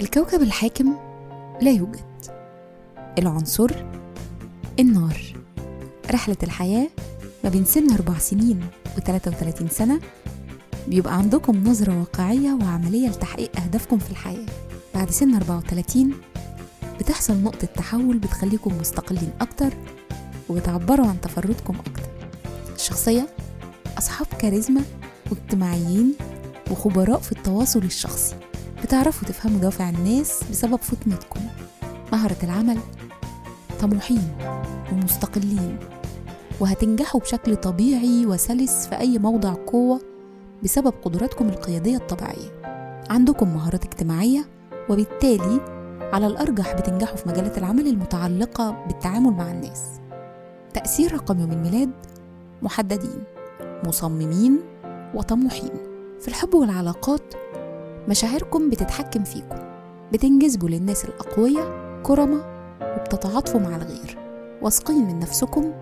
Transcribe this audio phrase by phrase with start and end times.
[0.00, 0.96] الكوكب الحاكم
[1.62, 2.00] لا يوجد.
[3.18, 3.70] العنصر
[4.80, 5.20] النار.
[6.10, 6.88] رحلة الحياة
[7.44, 8.60] ما بين سن أربع سنين
[8.96, 10.00] و33 سنة.
[10.88, 14.46] بيبقى عندكم نظرة واقعية وعملية لتحقيق أهدافكم في الحياة.
[14.94, 16.12] بعد سن 34
[16.98, 19.72] بتحصل نقطة تحول بتخليكم مستقلين أكتر
[20.48, 22.02] وبتعبروا عن تفردكم أكتر.
[22.74, 23.26] الشخصية
[23.98, 24.82] أصحاب كاريزما
[25.30, 26.14] واجتماعيين
[26.70, 28.34] وخبراء في التواصل الشخصي.
[28.82, 31.40] بتعرفوا تفهموا دوافع الناس بسبب فطنتكم
[32.12, 32.78] مهرة العمل
[33.80, 34.28] طموحين
[34.92, 35.78] ومستقلين
[36.60, 40.00] وهتنجحوا بشكل طبيعي وسلس في أي موضع قوة
[40.64, 42.62] بسبب قدراتكم القيادية الطبيعية.
[43.10, 44.46] عندكم مهارات اجتماعية
[44.90, 45.60] وبالتالي
[46.12, 49.82] على الأرجح بتنجحوا في مجالات العمل المتعلقة بالتعامل مع الناس.
[50.74, 51.90] تأثير رقم يوم الميلاد
[52.62, 53.24] محددين
[53.84, 54.60] مصممين
[55.14, 55.70] وطموحين.
[56.20, 57.34] في الحب والعلاقات
[58.08, 59.56] مشاعركم بتتحكم فيكم
[60.12, 62.44] بتنجذبوا للناس الأقوياء كرماء
[62.82, 64.18] وبتتعاطفوا مع الغير.
[64.62, 65.72] واثقين من نفسكم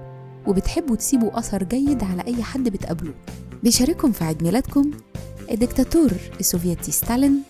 [0.46, 3.14] وبتحبوا تسيبوا أثر جيد على أي حد بتقابلوه.
[3.62, 4.90] بيشارككم في عيد ميلادكم
[5.50, 7.42] الدكتاتور السوفيتي ستالين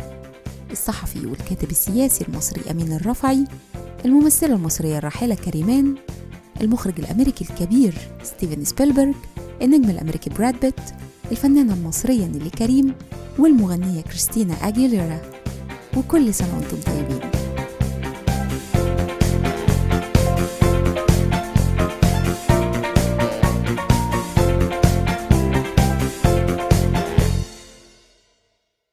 [0.70, 3.44] الصحفي والكاتب السياسي المصري أمين الرفعي
[4.05, 5.94] الممثلة المصرية الراحلة كريمان
[6.61, 9.14] المخرج الأمريكي الكبير ستيفن سبيلبرج
[9.62, 10.81] النجم الأمريكي براد بيت
[11.33, 12.94] الفنانة المصرية نيلي كريم
[13.39, 15.19] والمغنية كريستينا أجيليرا.
[15.97, 17.34] وكل سنة وأنتم طيبين.